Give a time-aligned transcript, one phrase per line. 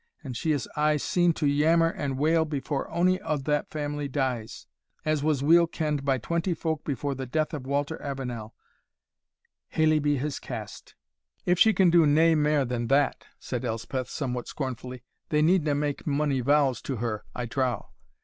[0.23, 4.65] And she is aye seen to yammer and wail before ony o' that family dies,
[5.05, 8.55] as was weel kend by twenty folk before the death of Walter Avenel,
[9.67, 10.95] haly be his cast!"
[11.45, 16.07] "If she can do nae mair than that," said Elspeth, somewhat scornfully, "they needna make
[16.07, 17.89] mony vows to her, I trow.